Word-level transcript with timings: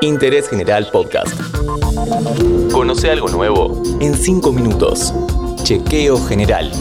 Interés 0.00 0.48
General 0.48 0.88
Podcast. 0.90 1.38
Conoce 2.72 3.10
algo 3.10 3.28
nuevo 3.28 3.82
en 4.00 4.14
5 4.14 4.52
minutos. 4.52 5.14
Chequeo 5.62 6.18
General. 6.26 6.72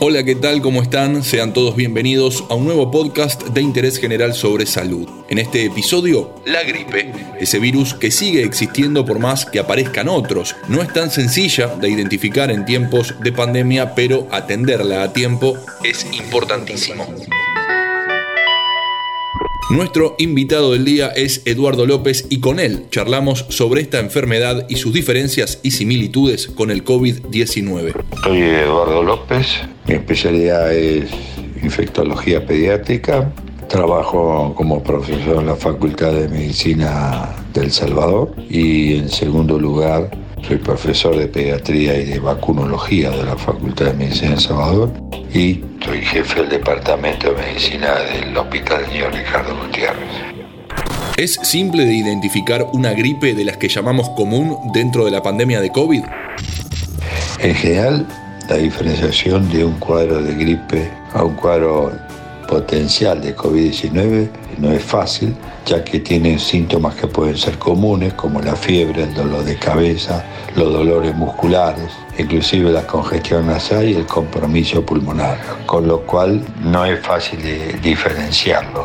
Hola, 0.00 0.24
¿qué 0.24 0.34
tal? 0.34 0.60
¿Cómo 0.60 0.82
están? 0.82 1.22
Sean 1.22 1.52
todos 1.52 1.76
bienvenidos 1.76 2.44
a 2.50 2.54
un 2.54 2.64
nuevo 2.64 2.90
podcast 2.90 3.42
de 3.48 3.62
interés 3.62 3.98
general 3.98 4.34
sobre 4.34 4.66
salud. 4.66 5.08
En 5.28 5.38
este 5.38 5.64
episodio, 5.64 6.34
la 6.46 6.62
gripe, 6.62 7.12
ese 7.40 7.58
virus 7.58 7.94
que 7.94 8.10
sigue 8.10 8.42
existiendo 8.42 9.04
por 9.04 9.18
más 9.18 9.46
que 9.46 9.58
aparezcan 9.58 10.08
otros. 10.08 10.56
No 10.68 10.82
es 10.82 10.92
tan 10.92 11.10
sencilla 11.10 11.68
de 11.68 11.88
identificar 11.88 12.50
en 12.50 12.64
tiempos 12.64 13.14
de 13.20 13.32
pandemia, 13.32 13.94
pero 13.94 14.28
atenderla 14.30 15.02
a 15.04 15.12
tiempo 15.12 15.56
es 15.82 16.06
importantísimo. 16.12 17.06
Nuestro 19.70 20.14
invitado 20.18 20.72
del 20.72 20.84
día 20.84 21.08
es 21.08 21.40
Eduardo 21.46 21.86
López 21.86 22.26
y 22.28 22.40
con 22.40 22.60
él 22.60 22.84
charlamos 22.90 23.46
sobre 23.48 23.80
esta 23.80 23.98
enfermedad 23.98 24.66
y 24.68 24.76
sus 24.76 24.92
diferencias 24.92 25.58
y 25.62 25.70
similitudes 25.70 26.48
con 26.48 26.70
el 26.70 26.84
COVID-19. 26.84 27.94
Soy 28.22 28.42
Eduardo 28.42 29.02
López, 29.02 29.46
mi 29.86 29.94
especialidad 29.94 30.70
es 30.70 31.10
infectología 31.62 32.44
pediátrica. 32.44 33.32
Trabajo 33.66 34.52
como 34.54 34.82
profesor 34.82 35.38
en 35.38 35.46
la 35.46 35.56
Facultad 35.56 36.12
de 36.12 36.28
Medicina 36.28 37.34
del 37.54 37.72
Salvador 37.72 38.34
y 38.50 38.98
en 38.98 39.08
segundo 39.08 39.58
lugar 39.58 40.10
soy 40.46 40.58
profesor 40.58 41.16
de 41.16 41.26
pediatría 41.26 41.98
y 41.98 42.04
de 42.04 42.18
vacunología 42.20 43.10
de 43.10 43.22
la 43.22 43.36
Facultad 43.36 43.86
de 43.86 43.94
Medicina 43.94 44.32
del 44.32 44.40
Salvador 44.40 44.92
y 45.32 45.64
soy 45.84 46.00
jefe 46.00 46.40
del 46.40 46.48
Departamento 46.48 47.30
de 47.30 47.42
Medicina 47.42 47.94
del 47.98 48.34
Hospital 48.34 48.86
Niño 48.90 49.10
Ricardo 49.10 49.54
Gutiérrez. 49.54 50.08
¿Es 51.18 51.34
simple 51.42 51.84
de 51.84 51.92
identificar 51.92 52.66
una 52.72 52.94
gripe 52.94 53.34
de 53.34 53.44
las 53.44 53.58
que 53.58 53.68
llamamos 53.68 54.08
común 54.10 54.56
dentro 54.72 55.04
de 55.04 55.10
la 55.10 55.22
pandemia 55.22 55.60
de 55.60 55.70
COVID? 55.70 56.02
En 57.40 57.54
general, 57.54 58.06
la 58.48 58.56
diferenciación 58.56 59.50
de 59.50 59.64
un 59.64 59.74
cuadro 59.74 60.22
de 60.22 60.34
gripe 60.34 60.90
a 61.12 61.22
un 61.22 61.34
cuadro 61.34 61.92
potencial 62.48 63.20
de 63.20 63.36
COVID-19 63.36 64.30
no 64.58 64.72
es 64.72 64.82
fácil, 64.82 65.34
ya 65.66 65.84
que 65.84 66.00
tienen 66.00 66.38
síntomas 66.38 66.94
que 66.94 67.06
pueden 67.06 67.36
ser 67.36 67.58
comunes, 67.58 68.14
como 68.14 68.40
la 68.40 68.56
fiebre, 68.56 69.02
el 69.02 69.14
dolor 69.14 69.44
de 69.44 69.56
cabeza, 69.56 70.24
los 70.56 70.72
dolores 70.72 71.14
musculares, 71.14 71.90
inclusive 72.18 72.70
la 72.70 72.86
congestión 72.86 73.46
nasal 73.46 73.88
y 73.88 73.94
el 73.94 74.06
compromiso 74.06 74.84
pulmonar, 74.84 75.38
con 75.66 75.86
lo 75.86 76.00
cual 76.02 76.44
no 76.62 76.84
es 76.84 77.00
fácil 77.00 77.42
de 77.42 77.78
diferenciarlo. 77.82 78.84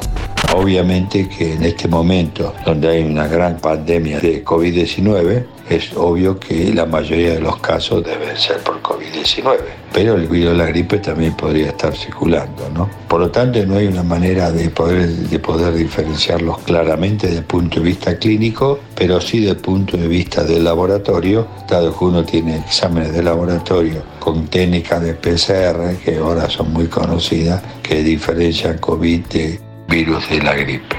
Obviamente 0.55 1.29
que 1.29 1.53
en 1.53 1.63
este 1.63 1.87
momento, 1.87 2.55
donde 2.65 2.89
hay 2.89 3.03
una 3.03 3.27
gran 3.27 3.57
pandemia 3.57 4.19
de 4.19 4.43
COVID-19, 4.43 5.45
es 5.69 5.95
obvio 5.95 6.39
que 6.39 6.73
la 6.73 6.87
mayoría 6.87 7.35
de 7.35 7.39
los 7.39 7.57
casos 7.57 8.03
deben 8.03 8.35
ser 8.35 8.57
por 8.57 8.81
COVID-19, 8.81 9.57
pero 9.93 10.15
el 10.15 10.27
virus 10.27 10.51
de 10.51 10.57
la 10.57 10.65
gripe 10.65 10.97
también 10.97 11.33
podría 11.33 11.67
estar 11.67 11.95
circulando, 11.95 12.67
¿no? 12.73 12.89
Por 13.07 13.21
lo 13.21 13.29
tanto, 13.29 13.63
no 13.67 13.77
hay 13.77 13.85
una 13.85 14.01
manera 14.01 14.51
de 14.51 14.69
poder, 14.71 15.07
de 15.07 15.39
poder 15.39 15.75
diferenciarlos 15.75 16.57
claramente 16.59 17.27
desde 17.27 17.39
el 17.39 17.45
punto 17.45 17.79
de 17.79 17.85
vista 17.85 18.17
clínico, 18.17 18.79
pero 18.99 19.21
sí 19.21 19.39
desde 19.39 19.51
el 19.51 19.57
punto 19.57 19.95
de 19.95 20.09
vista 20.09 20.43
del 20.43 20.65
laboratorio, 20.65 21.47
dado 21.69 21.97
que 21.97 22.03
uno 22.03 22.25
tiene 22.25 22.57
exámenes 22.57 23.13
de 23.13 23.23
laboratorio 23.23 24.03
con 24.19 24.47
técnicas 24.47 25.01
de 25.01 25.13
PCR, 25.13 25.95
que 26.03 26.17
ahora 26.17 26.49
son 26.49 26.73
muy 26.73 26.87
conocidas, 26.87 27.63
que 27.81 28.03
diferencian 28.03 28.77
COVID 28.77 29.25
de 29.27 29.59
virus 29.87 30.29
de 30.29 30.43
la 30.43 30.53
gripe. 30.53 30.97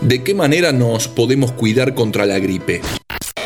¿De 0.00 0.24
qué 0.24 0.34
manera 0.34 0.72
nos 0.72 1.08
podemos 1.08 1.52
cuidar 1.52 1.94
contra 1.94 2.24
la 2.24 2.38
gripe? 2.38 2.80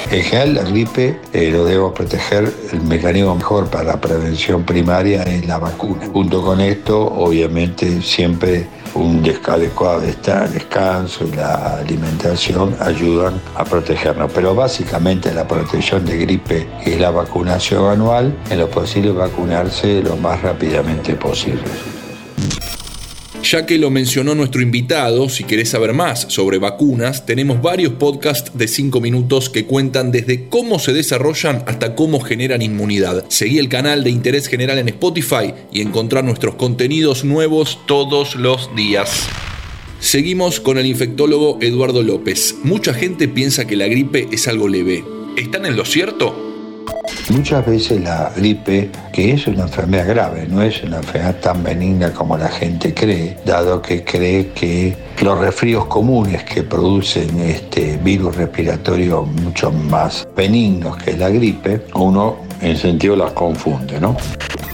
En 0.08 0.22
general, 0.22 0.54
la 0.54 0.62
gripe 0.62 1.18
eh, 1.32 1.50
lo 1.50 1.64
debemos 1.64 1.92
proteger. 1.92 2.52
El 2.72 2.82
mecanismo 2.82 3.34
mejor 3.34 3.68
para 3.68 3.84
la 3.84 4.00
prevención 4.00 4.62
primaria 4.64 5.24
es 5.24 5.46
la 5.46 5.58
vacuna. 5.58 6.06
Junto 6.12 6.42
con 6.42 6.60
esto, 6.60 7.06
obviamente, 7.06 8.00
siempre 8.02 8.66
un 8.94 9.22
adecuado 9.46 10.00
descanso 10.00 11.26
y 11.26 11.32
la 11.32 11.78
alimentación 11.78 12.76
ayudan 12.80 13.40
a 13.56 13.64
protegernos. 13.64 14.30
Pero 14.32 14.54
básicamente 14.54 15.34
la 15.34 15.46
protección 15.46 16.04
de 16.04 16.18
gripe 16.18 16.68
es 16.84 17.00
la 17.00 17.10
vacunación 17.10 17.90
anual. 17.90 18.36
En 18.48 18.60
lo 18.60 18.70
posible, 18.70 19.10
vacunarse 19.10 20.02
lo 20.02 20.16
más 20.16 20.40
rápidamente 20.40 21.14
posible. 21.14 21.62
Ya 23.50 23.64
que 23.64 23.78
lo 23.78 23.90
mencionó 23.90 24.34
nuestro 24.34 24.60
invitado, 24.60 25.28
si 25.28 25.44
querés 25.44 25.68
saber 25.68 25.92
más 25.92 26.26
sobre 26.30 26.58
vacunas, 26.58 27.26
tenemos 27.26 27.62
varios 27.62 27.92
podcasts 27.92 28.50
de 28.58 28.66
5 28.66 29.00
minutos 29.00 29.50
que 29.50 29.66
cuentan 29.66 30.10
desde 30.10 30.48
cómo 30.48 30.80
se 30.80 30.92
desarrollan 30.92 31.62
hasta 31.68 31.94
cómo 31.94 32.18
generan 32.18 32.60
inmunidad. 32.60 33.24
Seguí 33.28 33.58
el 33.58 33.68
canal 33.68 34.02
de 34.02 34.10
Interés 34.10 34.48
General 34.48 34.78
en 34.78 34.88
Spotify 34.88 35.54
y 35.70 35.80
encontrar 35.80 36.24
nuestros 36.24 36.56
contenidos 36.56 37.24
nuevos 37.24 37.78
todos 37.86 38.34
los 38.34 38.74
días. 38.74 39.28
Seguimos 40.00 40.58
con 40.58 40.76
el 40.76 40.86
infectólogo 40.86 41.58
Eduardo 41.60 42.02
López. 42.02 42.56
Mucha 42.64 42.94
gente 42.94 43.28
piensa 43.28 43.64
que 43.64 43.76
la 43.76 43.86
gripe 43.86 44.26
es 44.32 44.48
algo 44.48 44.66
leve. 44.66 45.04
¿Están 45.36 45.66
en 45.66 45.76
lo 45.76 45.84
cierto? 45.84 46.45
Muchas 47.30 47.66
veces 47.66 48.00
la 48.02 48.30
gripe, 48.36 48.90
que 49.12 49.32
es 49.32 49.46
una 49.46 49.62
enfermedad 49.62 50.06
grave, 50.06 50.46
no 50.48 50.62
es 50.62 50.82
una 50.84 50.98
enfermedad 50.98 51.36
tan 51.36 51.62
benigna 51.62 52.12
como 52.12 52.38
la 52.38 52.48
gente 52.48 52.94
cree, 52.94 53.36
dado 53.44 53.82
que 53.82 54.04
cree 54.04 54.48
que 54.48 54.96
los 55.22 55.38
resfríos 55.38 55.86
comunes 55.86 56.44
que 56.44 56.62
producen 56.62 57.40
este 57.40 57.96
virus 57.96 58.36
respiratorio 58.36 59.24
mucho 59.24 59.72
más 59.72 60.26
benignos 60.36 60.96
que 60.98 61.16
la 61.16 61.28
gripe, 61.28 61.82
uno 61.94 62.36
en 62.60 62.76
sentido 62.76 63.16
las 63.16 63.32
confunde, 63.32 64.00
¿no? 64.00 64.16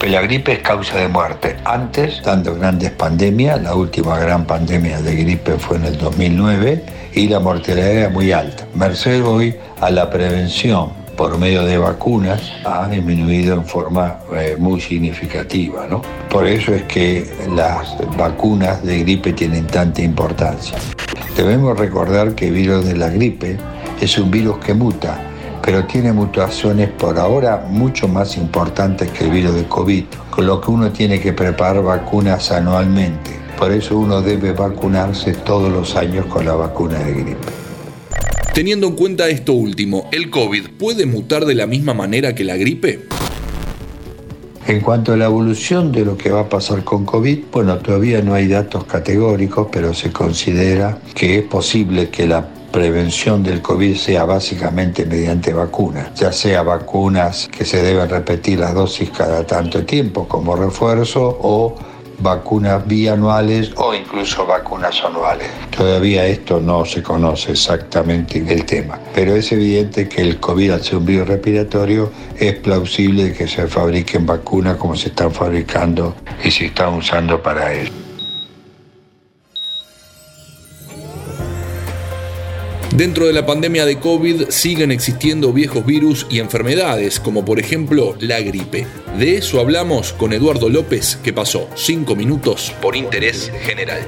la 0.07 0.21
gripe 0.21 0.53
es 0.53 0.59
causa 0.59 0.97
de 0.97 1.07
muerte. 1.07 1.55
Antes, 1.63 2.21
dando 2.23 2.55
grandes 2.55 2.91
pandemias, 2.91 3.61
la 3.61 3.73
última 3.73 4.19
gran 4.19 4.45
pandemia 4.45 5.01
de 5.01 5.15
gripe 5.15 5.53
fue 5.53 5.77
en 5.77 5.85
el 5.85 5.97
2009 5.97 6.83
y 7.13 7.27
la 7.29 7.39
mortalidad 7.39 7.91
era 7.91 8.09
muy 8.09 8.31
alta. 8.31 8.67
Merced 8.75 9.23
hoy 9.23 9.55
a 9.79 9.89
la 9.89 10.09
prevención 10.09 11.02
por 11.15 11.37
medio 11.37 11.63
de 11.63 11.77
vacunas 11.77 12.41
ha 12.65 12.87
disminuido 12.87 13.55
en 13.55 13.65
forma 13.65 14.19
eh, 14.35 14.55
muy 14.57 14.81
significativa. 14.81 15.87
¿no? 15.87 16.01
Por 16.29 16.47
eso 16.47 16.73
es 16.73 16.83
que 16.83 17.29
las 17.55 17.95
vacunas 18.17 18.83
de 18.83 18.99
gripe 18.99 19.33
tienen 19.33 19.67
tanta 19.67 20.01
importancia. 20.01 20.77
Debemos 21.35 21.77
recordar 21.77 22.35
que 22.35 22.47
el 22.47 22.53
virus 22.53 22.85
de 22.85 22.95
la 22.95 23.09
gripe 23.09 23.57
es 24.01 24.17
un 24.17 24.31
virus 24.31 24.57
que 24.57 24.73
muta, 24.73 25.19
pero 25.63 25.85
tiene 25.85 26.11
mutaciones 26.11 26.89
por 26.89 27.17
ahora 27.17 27.65
mucho 27.69 28.07
más 28.07 28.37
importantes 28.37 29.09
que 29.11 29.25
el 29.25 29.31
virus 29.31 29.55
de 29.55 29.67
COVID, 29.67 30.03
con 30.29 30.45
lo 30.45 30.59
que 30.59 30.71
uno 30.71 30.91
tiene 30.91 31.19
que 31.19 31.33
preparar 31.33 31.81
vacunas 31.83 32.51
anualmente. 32.51 33.39
Por 33.57 33.71
eso 33.71 33.97
uno 33.97 34.21
debe 34.21 34.51
vacunarse 34.51 35.33
todos 35.33 35.71
los 35.71 35.95
años 35.95 36.25
con 36.25 36.45
la 36.45 36.53
vacuna 36.53 36.99
de 36.99 37.13
gripe. 37.13 37.63
Teniendo 38.53 38.85
en 38.85 38.95
cuenta 38.95 39.29
esto 39.29 39.53
último, 39.53 40.07
¿el 40.11 40.29
COVID 40.29 40.69
puede 40.77 41.07
mutar 41.07 41.45
de 41.45 41.55
la 41.55 41.65
misma 41.65 41.95
manera 41.95 42.35
que 42.35 42.43
la 42.43 42.55
gripe? 42.55 43.07
En 44.67 44.79
cuanto 44.79 45.11
a 45.11 45.17
la 45.17 45.25
evolución 45.25 45.91
de 45.91 46.05
lo 46.05 46.15
que 46.15 46.29
va 46.29 46.41
a 46.41 46.49
pasar 46.49 46.83
con 46.83 47.03
COVID, 47.03 47.45
bueno, 47.51 47.79
todavía 47.79 48.21
no 48.21 48.35
hay 48.35 48.47
datos 48.47 48.83
categóricos, 48.83 49.69
pero 49.71 49.91
se 49.95 50.11
considera 50.11 50.99
que 51.15 51.39
es 51.39 51.45
posible 51.45 52.09
que 52.09 52.27
la 52.27 52.47
prevención 52.71 53.41
del 53.41 53.59
COVID 53.59 53.95
sea 53.95 54.25
básicamente 54.25 55.07
mediante 55.07 55.51
vacunas, 55.51 56.13
ya 56.13 56.31
sea 56.31 56.61
vacunas 56.61 57.49
que 57.51 57.65
se 57.65 57.81
deben 57.81 58.07
repetir 58.07 58.59
las 58.59 58.75
dosis 58.75 59.09
cada 59.09 59.47
tanto 59.47 59.83
tiempo 59.83 60.27
como 60.27 60.55
refuerzo 60.55 61.39
o 61.41 61.75
vacunas 62.19 62.85
bianuales 62.87 63.71
o 63.75 63.93
incluso 63.93 64.45
vacunas 64.45 65.03
anuales. 65.03 65.47
Todavía 65.75 66.25
esto 66.25 66.59
no 66.59 66.85
se 66.85 67.01
conoce 67.01 67.51
exactamente 67.51 68.43
el 68.47 68.65
tema, 68.65 68.99
pero 69.13 69.35
es 69.35 69.51
evidente 69.51 70.07
que 70.07 70.21
el 70.21 70.39
COVID 70.39 70.71
al 70.71 70.83
ser 70.83 70.97
un 70.97 71.05
virus 71.05 71.27
respiratorio 71.27 72.11
es 72.37 72.55
plausible 72.55 73.33
que 73.33 73.47
se 73.47 73.67
fabriquen 73.67 74.25
vacunas 74.25 74.77
como 74.77 74.95
se 74.95 75.09
están 75.09 75.31
fabricando 75.31 76.15
y 76.43 76.51
se 76.51 76.67
están 76.67 76.93
usando 76.93 77.41
para 77.41 77.73
ello. 77.73 77.91
Dentro 82.95 83.25
de 83.25 83.33
la 83.33 83.43
pandemia 83.43 83.87
de 83.87 83.97
COVID 83.97 84.49
siguen 84.49 84.91
existiendo 84.91 85.51
viejos 85.51 85.83
virus 85.83 86.27
y 86.29 86.37
enfermedades, 86.37 87.19
como 87.19 87.43
por 87.43 87.59
ejemplo 87.59 88.15
la 88.19 88.39
gripe. 88.39 88.85
De 89.17 89.35
eso 89.37 89.59
hablamos 89.59 90.13
con 90.13 90.31
Eduardo 90.31 90.69
López, 90.69 91.17
que 91.23 91.33
pasó 91.33 91.67
5 91.73 92.15
minutos 92.15 92.71
por 92.83 92.95
interés 92.95 93.51
general. 93.63 94.07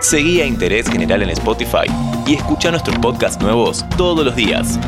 Seguí 0.00 0.40
a 0.40 0.46
Interés 0.46 0.88
General 0.88 1.22
en 1.22 1.30
Spotify 1.30 1.86
y 2.26 2.34
escucha 2.34 2.72
nuestros 2.72 2.98
podcasts 2.98 3.40
nuevos 3.40 3.84
todos 3.96 4.24
los 4.24 4.34
días. 4.34 4.80